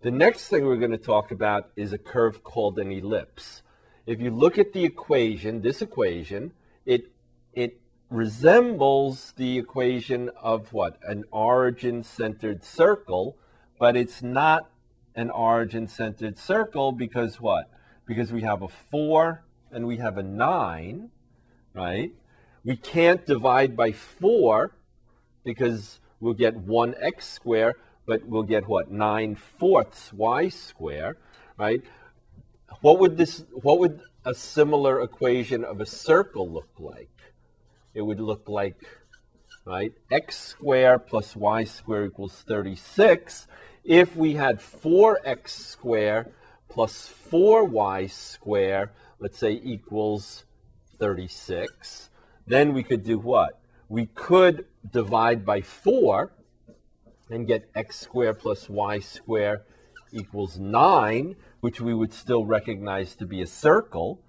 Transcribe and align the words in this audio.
The 0.00 0.12
next 0.12 0.46
thing 0.46 0.64
we're 0.64 0.76
going 0.76 0.92
to 0.92 0.96
talk 0.96 1.32
about 1.32 1.70
is 1.74 1.92
a 1.92 1.98
curve 1.98 2.44
called 2.44 2.78
an 2.78 2.92
ellipse. 2.92 3.62
If 4.06 4.20
you 4.20 4.30
look 4.30 4.56
at 4.56 4.72
the 4.72 4.84
equation, 4.84 5.60
this 5.60 5.82
equation, 5.82 6.52
it, 6.86 7.10
it 7.52 7.80
resembles 8.08 9.32
the 9.36 9.58
equation 9.58 10.30
of 10.40 10.72
what? 10.72 10.98
An 11.02 11.24
origin-centered 11.32 12.64
circle, 12.64 13.38
but 13.80 13.96
it's 13.96 14.22
not 14.22 14.70
an 15.16 15.30
origin-centered 15.30 16.38
circle 16.38 16.92
because 16.92 17.40
what? 17.40 17.68
Because 18.06 18.32
we 18.32 18.42
have 18.42 18.62
a 18.62 18.68
4 18.68 19.42
and 19.72 19.84
we 19.84 19.96
have 19.96 20.16
a 20.16 20.22
9, 20.22 21.10
right? 21.74 22.12
We 22.62 22.76
can't 22.76 23.26
divide 23.26 23.76
by 23.76 23.90
4 23.90 24.76
because 25.44 25.98
we'll 26.20 26.34
get 26.34 26.54
1x 26.54 27.22
squared, 27.22 27.74
but 28.08 28.26
we'll 28.26 28.42
get 28.42 28.66
what? 28.66 28.90
9 28.90 29.36
fourths 29.36 30.14
y 30.14 30.48
squared, 30.48 31.18
right? 31.58 31.82
What 32.80 32.98
would 33.00 33.18
this, 33.18 33.44
what 33.52 33.78
would 33.78 34.00
a 34.24 34.34
similar 34.34 35.02
equation 35.02 35.62
of 35.62 35.82
a 35.82 35.86
circle 35.86 36.50
look 36.50 36.70
like? 36.78 37.10
It 37.92 38.00
would 38.00 38.18
look 38.18 38.48
like, 38.48 38.80
right, 39.66 39.92
x 40.10 40.38
squared 40.38 41.06
plus 41.06 41.36
y 41.36 41.64
squared 41.64 42.10
equals 42.10 42.42
36. 42.48 43.46
If 43.84 44.16
we 44.16 44.34
had 44.34 44.58
4x 44.58 45.48
squared 45.48 46.32
plus 46.70 47.12
4y 47.30 48.10
squared, 48.10 48.88
let's 49.18 49.38
say 49.38 49.60
equals 49.62 50.44
36, 50.98 52.08
then 52.46 52.72
we 52.72 52.82
could 52.82 53.04
do 53.04 53.18
what? 53.18 53.60
We 53.90 54.06
could 54.06 54.64
divide 54.90 55.44
by 55.44 55.60
4 55.60 56.32
and 57.30 57.46
get 57.46 57.68
x 57.74 58.00
squared 58.00 58.38
plus 58.38 58.68
y 58.68 58.98
squared 58.98 59.60
equals 60.12 60.58
9, 60.58 61.36
which 61.60 61.80
we 61.80 61.94
would 61.94 62.12
still 62.12 62.44
recognize 62.44 63.14
to 63.16 63.26
be 63.26 63.42
a 63.42 63.46
circle, 63.46 64.20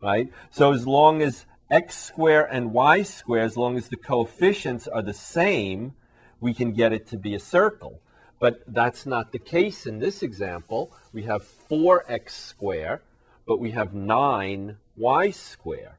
right? 0.00 0.28
So 0.50 0.72
as 0.72 0.86
long 0.86 1.22
as 1.22 1.46
x 1.70 1.96
squared 1.96 2.48
and 2.52 2.72
y 2.72 3.02
squared, 3.02 3.46
as 3.46 3.56
long 3.56 3.76
as 3.76 3.88
the 3.88 3.96
coefficients 3.96 4.86
are 4.86 5.02
the 5.02 5.14
same, 5.14 5.94
we 6.40 6.54
can 6.54 6.72
get 6.72 6.92
it 6.92 7.06
to 7.08 7.16
be 7.16 7.34
a 7.34 7.40
circle. 7.40 8.00
But 8.38 8.62
that's 8.66 9.06
not 9.06 9.32
the 9.32 9.38
case 9.38 9.86
in 9.86 9.98
this 10.00 10.22
example. 10.22 10.92
We 11.12 11.22
have 11.22 11.44
4x 11.70 12.30
squared, 12.30 13.00
but 13.46 13.58
we 13.58 13.70
have 13.70 13.92
9y 13.92 15.34
squared. 15.34 15.96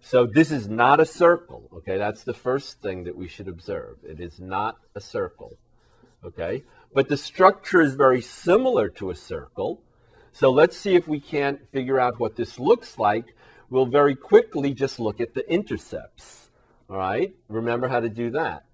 So 0.00 0.26
this 0.26 0.50
is 0.50 0.68
not 0.68 1.00
a 1.00 1.06
circle, 1.06 1.68
okay? 1.78 1.96
That's 1.98 2.24
the 2.24 2.34
first 2.34 2.80
thing 2.82 3.04
that 3.04 3.16
we 3.16 3.26
should 3.26 3.48
observe. 3.48 3.96
It 4.02 4.20
is 4.20 4.38
not 4.38 4.76
a 4.94 5.00
circle, 5.00 5.56
okay? 6.24 6.62
But 6.92 7.08
the 7.08 7.16
structure 7.16 7.80
is 7.80 7.94
very 7.94 8.20
similar 8.20 8.88
to 8.90 9.10
a 9.10 9.14
circle. 9.14 9.82
So 10.32 10.50
let's 10.50 10.76
see 10.76 10.94
if 10.94 11.06
we 11.06 11.20
can't 11.20 11.60
figure 11.70 12.00
out 12.00 12.18
what 12.18 12.36
this 12.36 12.58
looks 12.58 12.98
like. 12.98 13.34
We'll 13.70 13.86
very 13.86 14.14
quickly 14.14 14.74
just 14.74 15.00
look 15.00 15.20
at 15.20 15.34
the 15.34 15.50
intercepts, 15.52 16.50
all 16.88 16.96
right? 16.96 17.34
Remember 17.48 17.88
how 17.88 18.00
to 18.00 18.08
do 18.08 18.30
that. 18.30 18.64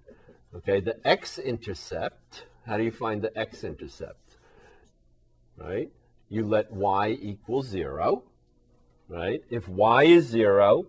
Okay, 0.54 0.80
the 0.80 0.96
x-intercept, 1.06 2.44
how 2.66 2.76
do 2.76 2.82
you 2.82 2.90
find 2.90 3.22
the 3.22 3.36
x-intercept? 3.38 4.36
Right? 5.56 5.90
You 6.28 6.46
let 6.46 6.72
y 6.72 7.10
equal 7.20 7.62
0, 7.62 8.24
right? 9.08 9.42
If 9.48 9.68
y 9.68 10.04
is 10.04 10.26
0, 10.26 10.86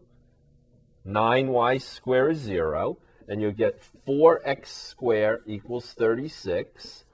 9y 1.06 1.82
squared 1.82 2.32
is 2.34 2.40
0, 2.40 2.98
and 3.32 3.42
you'll 3.42 3.54
get 3.54 3.82
4x 4.06 4.68
squared 4.68 5.44
equals 5.48 5.94
36. 5.94 7.06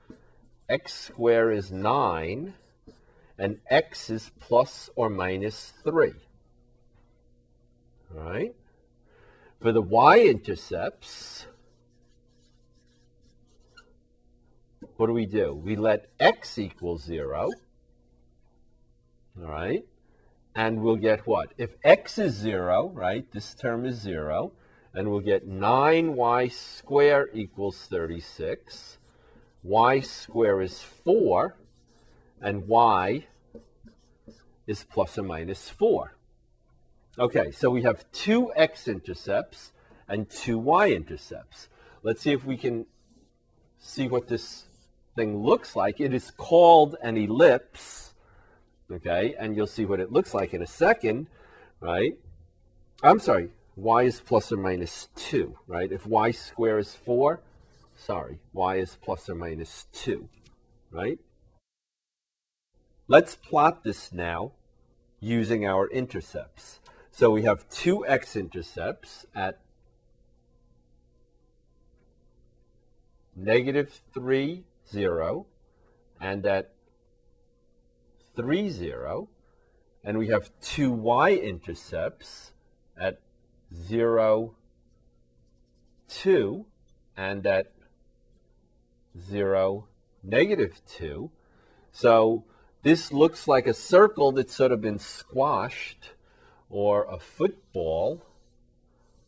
x 0.67 0.91
squared 0.91 1.55
is 1.55 1.71
9, 1.71 2.55
and 3.37 3.59
x 3.69 4.09
is 4.09 4.31
plus 4.39 4.89
or 4.95 5.11
minus 5.11 5.73
3. 5.83 6.13
All 8.17 8.23
right? 8.23 8.55
For 9.61 9.71
the 9.71 9.81
y-intercepts, 9.83 11.45
what 14.95 15.05
do 15.05 15.13
we 15.13 15.27
do? 15.27 15.53
We 15.53 15.75
let 15.75 16.07
x 16.19 16.57
equal 16.57 16.97
0. 16.97 17.51
All 19.39 19.47
right? 19.47 19.85
and 20.55 20.81
we'll 20.81 20.95
get 20.95 21.27
what? 21.27 21.53
If 21.59 21.75
x 21.83 22.17
is 22.17 22.33
0, 22.33 22.89
right, 22.95 23.31
this 23.31 23.53
term 23.53 23.85
is 23.85 24.01
0, 24.01 24.53
and 24.97 25.09
we'll 25.09 25.19
get 25.19 25.47
9y 25.47 26.51
squared 26.51 27.29
equals 27.33 27.77
36. 27.89 28.97
y 29.63 29.99
squared 29.99 30.63
is 30.63 30.81
4, 30.81 31.55
and 32.41 32.67
y 32.67 33.27
is 34.65 34.83
plus 34.83 35.17
or 35.17 35.23
minus 35.23 35.69
4. 35.69 36.15
Okay, 37.19 37.51
so 37.51 37.69
we 37.69 37.83
have 37.83 38.09
two 38.11 38.51
x-intercepts 38.55 39.71
and 40.07 40.29
two 40.29 40.57
y-intercepts. 40.57 41.67
Let's 42.03 42.21
see 42.21 42.31
if 42.31 42.45
we 42.45 42.57
can 42.57 42.85
see 43.79 44.07
what 44.07 44.27
this 44.27 44.65
thing 45.15 45.43
looks 45.43 45.75
like. 45.75 45.99
It 45.99 46.13
is 46.13 46.31
called 46.31 46.95
an 47.03 47.17
ellipse 47.17 48.07
okay? 48.91 49.35
And 49.39 49.55
you'll 49.55 49.67
see 49.67 49.85
what 49.85 49.99
it 49.99 50.11
looks 50.11 50.33
like 50.33 50.53
in 50.53 50.61
a 50.61 50.67
second, 50.67 51.27
right? 51.79 52.17
I'm 53.03 53.19
sorry, 53.19 53.49
y 53.77 54.03
is 54.03 54.19
plus 54.19 54.51
or 54.51 54.57
minus 54.57 55.07
2, 55.15 55.55
right? 55.67 55.91
If 55.91 56.07
y 56.07 56.31
squared 56.31 56.81
is 56.81 56.95
4, 56.95 57.39
sorry, 57.95 58.39
y 58.51 58.77
is 58.77 58.97
plus 58.99 59.29
or 59.29 59.35
minus 59.35 59.85
2, 59.93 60.27
right? 60.91 61.19
Let's 63.07 63.35
plot 63.35 63.83
this 63.83 64.11
now 64.11 64.53
using 65.19 65.65
our 65.65 65.87
intercepts. 65.89 66.79
So 67.11 67.29
we 67.29 67.43
have 67.43 67.69
two 67.69 68.05
x-intercepts 68.05 69.27
at 69.33 69.59
negative 73.35 74.01
3, 74.13 74.63
0, 74.91 75.45
and 76.19 76.45
at 76.45 76.73
3, 78.35 78.69
0. 78.69 79.29
And 80.03 80.17
we 80.17 80.27
have 80.29 80.49
two 80.61 80.91
y-intercepts 80.91 82.53
at 82.99 83.19
0, 83.73 84.55
2, 86.07 86.65
and 87.15 87.45
at 87.45 87.71
0, 89.19 89.87
negative 90.23 90.81
2. 90.87 91.29
So 91.91 92.45
this 92.83 93.11
looks 93.11 93.47
like 93.47 93.67
a 93.67 93.73
circle 93.73 94.31
that's 94.31 94.55
sort 94.55 94.71
of 94.71 94.81
been 94.81 94.99
squashed, 94.99 96.11
or 96.69 97.05
a 97.05 97.19
football, 97.19 98.23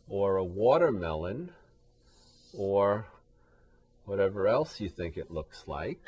or 0.08 0.38
a 0.38 0.44
watermelon, 0.44 1.52
or 2.58 3.08
whatever 4.06 4.48
else 4.48 4.80
you 4.80 4.90
think 4.90 5.18
it 5.18 5.32
looks 5.32 5.64
like. 5.68 6.02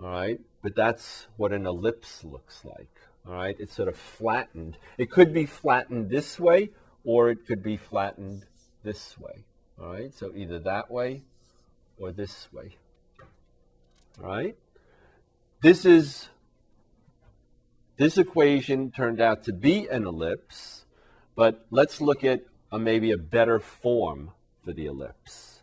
All 0.00 0.10
right, 0.10 0.40
but 0.62 0.76
that's 0.76 1.26
what 1.36 1.52
an 1.52 1.66
ellipse 1.66 2.22
looks 2.22 2.64
like. 2.64 2.90
All 3.26 3.34
right, 3.34 3.56
it's 3.58 3.74
sort 3.74 3.88
of 3.88 3.96
flattened. 3.96 4.78
It 4.96 5.10
could 5.10 5.34
be 5.34 5.44
flattened 5.44 6.08
this 6.08 6.38
way, 6.38 6.70
or 7.08 7.30
it 7.30 7.46
could 7.46 7.62
be 7.62 7.78
flattened 7.78 8.44
this 8.84 9.18
way. 9.18 9.42
All 9.80 9.90
right, 9.90 10.12
so 10.12 10.30
either 10.36 10.58
that 10.58 10.90
way 10.90 11.22
or 11.98 12.12
this 12.12 12.52
way. 12.52 12.76
All 14.22 14.28
right, 14.28 14.54
this 15.62 15.86
is 15.86 16.28
this 17.96 18.18
equation 18.18 18.90
turned 18.90 19.22
out 19.22 19.42
to 19.44 19.54
be 19.54 19.88
an 19.88 20.04
ellipse, 20.04 20.84
but 21.34 21.64
let's 21.70 22.02
look 22.02 22.24
at 22.24 22.42
a, 22.70 22.78
maybe 22.78 23.10
a 23.10 23.16
better 23.16 23.58
form 23.58 24.32
for 24.62 24.74
the 24.74 24.84
ellipse. 24.84 25.57